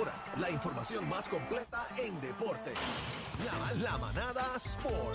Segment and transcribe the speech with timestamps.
[0.00, 2.72] Ahora, la información más completa en deporte.
[3.44, 5.14] La, la manada Sport.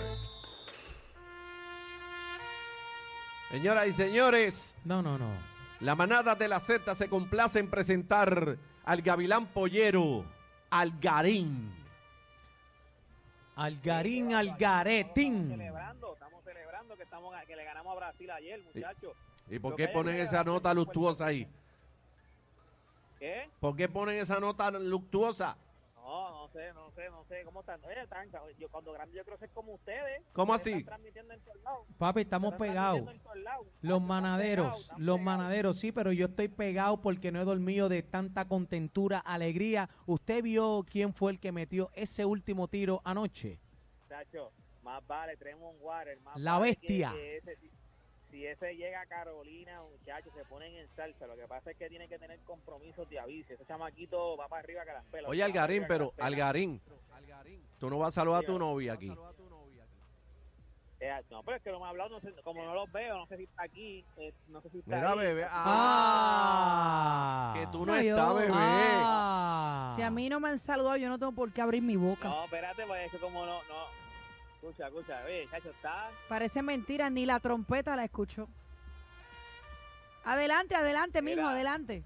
[3.50, 5.30] Señoras y señores, No, no, no.
[5.80, 10.24] la manada de la Z se complace en presentar al gavilán pollero,
[10.70, 11.74] Algarín.
[13.56, 15.48] Algarín, Algaretín.
[15.48, 19.14] celebrando, estamos celebrando que estamos que le ganamos a Brasil ayer, muchachos.
[19.50, 21.48] ¿Y por qué ponen esa nota luctuosa ahí?
[23.18, 23.48] ¿Qué?
[23.60, 25.56] ¿Por qué ponen esa nota luctuosa?
[25.96, 27.82] No, no sé, no sé, no sé cómo están.
[27.84, 28.28] Oye, están,
[28.58, 30.22] yo cuando grande yo quiero ser como ustedes.
[30.32, 30.80] ¿Cómo Ustedes así?
[30.80, 31.86] Están transmitiendo en todos lados.
[31.98, 33.02] Papi, estamos pegados.
[33.82, 38.46] Los manaderos, los manaderos, sí, pero yo estoy pegado porque no he dormido de tanta
[38.46, 39.88] contentura, alegría.
[40.06, 43.58] ¿Usted vio quién fue el que metió ese último tiro anoche?
[44.02, 44.52] Muchachos,
[44.84, 47.10] más vale Tremont Water, más La vale que- bestia.
[47.12, 47.58] que ese-
[48.30, 51.26] si, ese llega a Carolina, muchachos, se ponen en salsa.
[51.26, 53.54] Lo que pasa es que tiene que tener compromisos de aviso.
[53.54, 55.30] Ese chamaquito va para arriba que las pelas.
[55.30, 56.12] Oye, Algarín, pero.
[56.18, 56.80] Algarín,
[57.78, 59.12] tú no vas a saludar a tu novia aquí.
[60.98, 63.18] Eh, no, pero es que no me ha hablado, no sé, como no los veo,
[63.18, 65.18] no sé si está aquí, eh, no sé si está Mira, ahí.
[65.18, 65.44] bebé.
[65.44, 67.52] Ah.
[67.52, 68.50] Ah, que tú no estás, bebé.
[68.54, 69.92] Ah.
[69.94, 72.28] Si a mí no me han saludado, yo no tengo por qué abrir mi boca.
[72.28, 74.05] No, espérate, pues es que como no, no.
[74.68, 76.10] Escucha, escucha, oye, chacho, está.
[76.28, 78.48] Parece mentira, ni la trompeta la escucho.
[80.24, 81.48] Adelante, adelante, Mira.
[81.50, 82.02] adelante.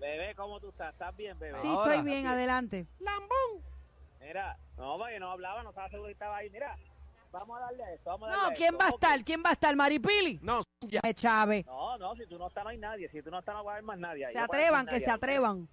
[0.00, 0.94] Bebé, ¿cómo tú estás?
[0.94, 1.58] ¿Estás bien, bebé?
[1.60, 1.94] Sí, Ahora.
[1.96, 2.86] estoy bien, adelante.
[4.20, 6.48] Mira, no, porque no hablaba, no estaba seguro que estaba ahí.
[6.48, 6.74] Mira,
[7.30, 8.78] vamos a darle a esto, vamos a darle No, a ¿quién esto.
[8.78, 9.24] va a estar?
[9.24, 9.76] ¿Quién va a estar?
[9.76, 10.40] ¿Maripili?
[10.42, 11.00] No, ya.
[11.02, 11.64] Me chave.
[11.66, 13.10] No, no, si tú no estás, no hay nadie.
[13.10, 14.24] Si tú no estás, no va a haber más nadie.
[14.24, 14.32] ahí.
[14.32, 15.16] Se No va a haber atrevan, más que nadie se ahí.
[15.16, 15.68] atrevan.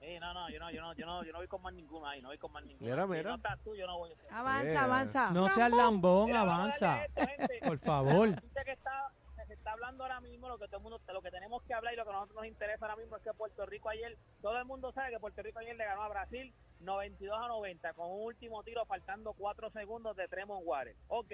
[0.00, 2.06] Sí, no, no, yo no, yo no, yo no, yo no voy con más ninguno
[2.06, 2.88] ahí, no voy con más ninguno.
[2.90, 3.30] Mira, Si mira.
[3.30, 4.12] no estás tú, yo no voy.
[4.30, 4.76] Avanza, Eh.
[4.76, 5.30] avanza.
[5.32, 6.86] No seas lambón, Mira, vamos a avanza.
[6.86, 7.58] darle a esto, gente.
[7.68, 8.28] Por favor.
[8.28, 11.20] Escucha que está, que se está hablando ahora mismo, lo que todo el mundo, lo
[11.22, 13.32] que tenemos que hablar y lo que a nosotros nos interesa ahora mismo es que
[13.34, 16.54] Puerto Rico ayer, todo el mundo sabe que Puerto Rico ayer le ganó a Brasil
[16.80, 20.96] 92 a 90 con un último tiro faltando 4 segundos de Tremont Waters.
[21.08, 21.32] Ok,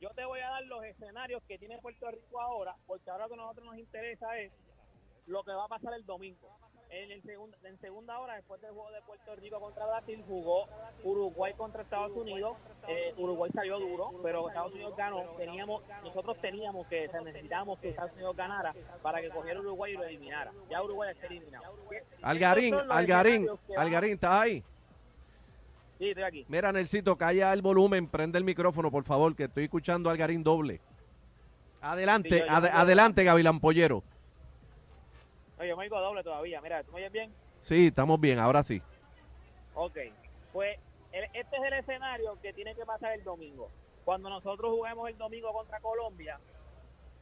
[0.00, 3.28] yo te voy a dar los escenarios que tiene Puerto Rico ahora, porque ahora lo
[3.28, 4.52] que a nosotros nos interesa es
[5.26, 6.58] lo que va a pasar el domingo.
[6.94, 10.66] En, el segundo, en segunda hora, después del juego de Puerto Rico contra Brasil, jugó
[11.02, 12.58] Uruguay contra Estados Unidos.
[12.86, 15.22] Eh, Uruguay salió duro, pero Estados Unidos ganó.
[15.38, 20.04] Teníamos, nosotros teníamos que, necesitábamos que Estados Unidos ganara para que cogiera Uruguay y lo
[20.04, 20.52] eliminara.
[20.68, 21.64] Ya Uruguay está eliminado.
[22.20, 24.62] Algarín, Algarín, Algarín, ¿estás ahí?
[25.98, 26.44] Sí, estoy aquí.
[26.48, 30.42] Mira, Nelsito, calla el volumen, prende el micrófono, por favor, que estoy escuchando a Algarín
[30.42, 30.80] doble.
[31.80, 34.02] Adelante, Sí, yo- yo adelante, Gavilán Pollero.
[35.62, 36.60] Oye, yo me digo doble todavía.
[36.60, 37.32] Mira, ¿tú me oyes bien?
[37.60, 38.82] Sí, estamos bien, ahora sí.
[39.74, 39.96] Ok,
[40.52, 40.76] pues
[41.12, 43.70] el- este es el escenario que tiene que pasar el domingo.
[44.04, 46.40] Cuando nosotros juguemos el domingo contra Colombia,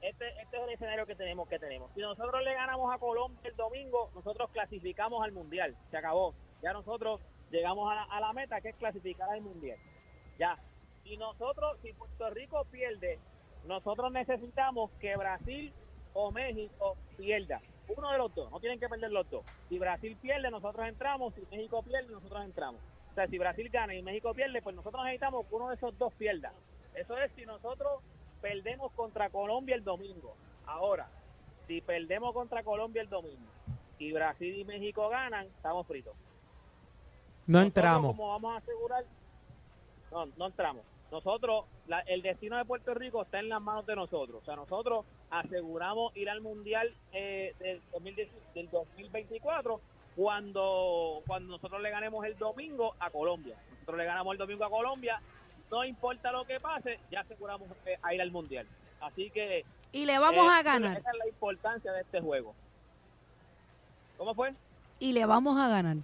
[0.00, 1.90] este, este es el escenario que tenemos que tenemos.
[1.92, 5.76] Si nosotros le ganamos a Colombia el domingo, nosotros clasificamos al Mundial.
[5.90, 6.34] Se acabó.
[6.62, 7.20] Ya nosotros
[7.50, 9.76] llegamos a la, a la meta que es clasificar al Mundial.
[10.38, 10.56] Ya.
[11.04, 13.18] Y nosotros, si Puerto Rico pierde,
[13.66, 15.74] nosotros necesitamos que Brasil
[16.14, 17.60] o México pierda.
[17.96, 19.44] Uno de los dos, no tienen que perder los dos.
[19.68, 21.34] Si Brasil pierde, nosotros entramos.
[21.34, 22.80] Si México pierde, nosotros entramos.
[23.10, 25.98] O sea, si Brasil gana y México pierde, pues nosotros necesitamos que uno de esos
[25.98, 26.52] dos pierda.
[26.94, 28.00] Eso es si nosotros
[28.40, 30.34] perdemos contra Colombia el domingo.
[30.66, 31.08] Ahora,
[31.66, 33.50] si perdemos contra Colombia el domingo
[33.98, 36.14] y Brasil y México ganan, estamos fritos.
[37.46, 38.16] No Nosotros, entramos.
[38.16, 39.04] ¿Cómo vamos a asegurar?
[40.10, 40.82] No, no entramos.
[41.10, 44.42] Nosotros, la- el destino de Puerto Rico está en las manos de nosotros.
[44.42, 49.80] O sea, nosotros aseguramos ir al Mundial eh, del, 2010 del 2024
[50.16, 53.56] cuando, cuando nosotros le ganemos el domingo a Colombia.
[53.72, 55.20] Nosotros le ganamos el domingo a Colombia.
[55.70, 58.66] No importa lo que pase, ya aseguramos eh, a ir al Mundial.
[59.00, 59.64] Así que...
[59.92, 60.98] Y le vamos eh, a ganar.
[60.98, 62.54] Esa es la importancia de este juego.
[64.16, 64.52] ¿Cómo fue?
[64.98, 65.96] Y le vamos a ganar.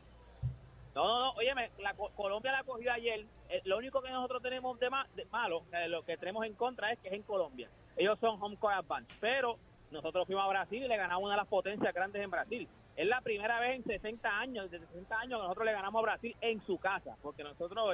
[0.97, 3.27] No, no, no, óyeme, la Co- Colombia la cogió ayer.
[3.51, 6.55] Eh, lo único que nosotros tenemos de, ma- de malo, sea, lo que tenemos en
[6.55, 7.69] contra es que es en Colombia.
[7.99, 9.59] Ellos son home court advance, pero
[9.91, 12.67] nosotros fuimos a Brasil y le ganamos una de las potencias grandes en Brasil.
[12.97, 16.03] Es la primera vez en 60 años, desde 60 años que nosotros le ganamos a
[16.03, 17.87] Brasil en su casa, porque nosotros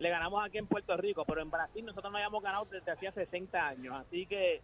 [0.00, 3.12] le ganamos aquí en Puerto Rico, pero en Brasil nosotros no habíamos ganado desde hacía
[3.12, 3.94] 60 años.
[3.94, 4.60] Así que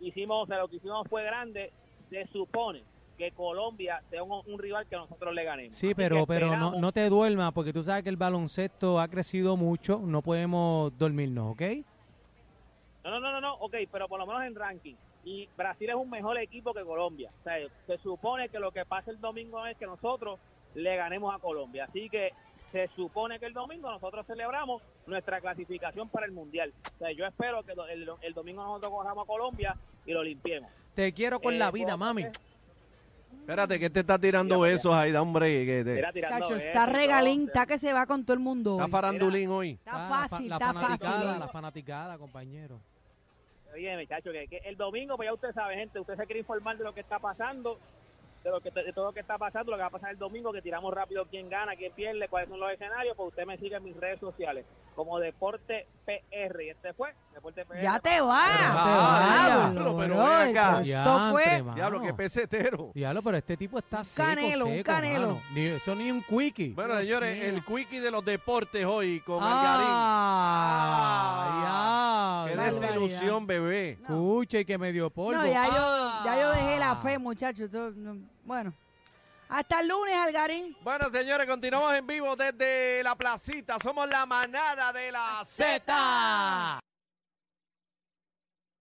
[0.00, 1.72] hicimos, o sea, lo que hicimos fue grande.
[2.10, 2.84] Se supone
[3.16, 5.76] que Colombia sea un, un rival que nosotros le ganemos.
[5.76, 9.08] Sí, Así pero pero no, no te duermas porque tú sabes que el baloncesto ha
[9.08, 11.62] crecido mucho, no podemos dormirnos, ¿ok?
[13.04, 14.94] No, no, no, no, no, ok, pero por lo menos en ranking.
[15.24, 17.30] Y Brasil es un mejor equipo que Colombia.
[17.40, 17.56] O sea,
[17.86, 20.38] se supone que lo que pasa el domingo es que nosotros
[20.74, 21.84] le ganemos a Colombia.
[21.84, 22.32] Así que
[22.72, 26.72] se supone que el domingo nosotros celebramos nuestra clasificación para el Mundial.
[26.94, 30.70] O sea, yo espero que el, el domingo nosotros corramos a Colombia y lo limpiemos.
[30.94, 32.24] Te quiero con Eh, la vida, ¿puedo- mami.
[33.44, 35.66] Espérate, que te está tirando Mira, besos ahí, da hombre.
[35.66, 38.40] Que te- Mira, tirando Chacho, besos está regalín, está que se va con todo el
[38.40, 38.72] mundo.
[38.72, 38.90] está hoy.
[38.90, 39.70] farandulín hoy.
[39.72, 41.40] Está Ah, fácil, la está fanaticada, fácil.
[41.40, 42.80] La fanaticada, compañero.
[43.74, 46.78] Oye, muchacho, que, que el domingo, pues ya usted sabe, gente, usted se quiere informar
[46.78, 47.78] de lo que está pasando,
[48.44, 50.18] de, lo que, de todo lo que está pasando, lo que va a pasar el
[50.18, 53.56] domingo, que tiramos rápido quién gana, quién pierde, cuáles son los escenarios, pues usted me
[53.58, 56.62] sigue en mis redes sociales como Deporte PR.
[56.62, 57.80] Y este fue Deporte PR.
[57.82, 58.46] Ya te va.
[58.46, 60.80] no te Ah, diablo, pero ven acá.
[60.82, 61.62] esto- fue.
[61.74, 62.90] Diablo, que pesetero.
[62.94, 65.20] Diablo, pero este tipo está Un seco, canelo, un seco, canelo.
[65.28, 65.42] mano.
[65.54, 66.74] Ni, eso ni un quickie.
[66.74, 67.48] Bueno, Dios señores, mío.
[67.48, 69.86] el quickie de los deportes hoy con Algarín.
[70.86, 72.60] Ah, Qué ya.
[72.60, 72.88] barbaridad.
[72.88, 73.90] desilusión, bebé.
[73.92, 75.40] Escucha y que me dio polvo.
[75.40, 75.68] No, ya, Ah.
[75.74, 77.70] yo, ya yo dejé la fe, muchachos.
[78.44, 78.72] Bueno,
[79.48, 80.76] hasta el lunes, Algarín.
[80.82, 83.78] Bueno, señores, continuamos en vivo desde la placita.
[83.78, 85.82] Somos la manada de la Z.
[85.84, 86.80] Z.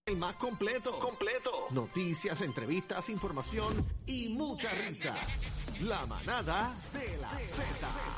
[0.06, 1.00] El más completo.
[1.00, 1.68] Completo.
[1.72, 5.16] Noticias, entrevistas, información y mucha risa.
[5.82, 7.88] La manada de la Z.